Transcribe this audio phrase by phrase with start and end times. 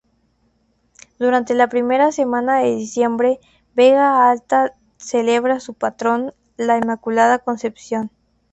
[1.19, 3.39] Durante la primera semana de diciembre,
[3.75, 8.09] Vega Alta celebra su patrón, La Inmaculada Concepción.